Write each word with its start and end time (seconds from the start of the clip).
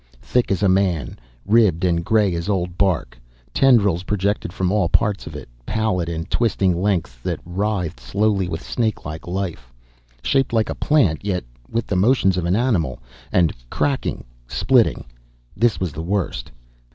Thick 0.23 0.49
as 0.51 0.63
a 0.63 0.67
man, 0.67 1.19
ribbed 1.45 1.85
and 1.85 2.03
gray 2.03 2.33
as 2.33 2.49
old 2.49 2.75
bark. 2.75 3.19
Tendrils 3.53 4.01
projected 4.01 4.51
from 4.51 4.71
all 4.71 4.89
parts 4.89 5.27
of 5.27 5.35
it, 5.35 5.47
pallid 5.63 6.09
and 6.09 6.27
twisting 6.27 6.81
lengths 6.81 7.13
that 7.21 7.39
writhed 7.45 7.99
slowly 7.99 8.49
with 8.49 8.63
snakelike 8.63 9.27
life. 9.27 9.71
Shaped 10.23 10.53
like 10.53 10.71
a 10.71 10.73
plant, 10.73 11.23
yet 11.23 11.43
with 11.69 11.85
the 11.85 11.95
motions 11.95 12.35
of 12.35 12.45
an 12.45 12.55
animal. 12.55 12.97
And 13.31 13.53
cracking, 13.69 14.23
splitting. 14.47 15.05
This 15.55 15.79
was 15.79 15.93
the 15.93 16.01
worst. 16.01 16.49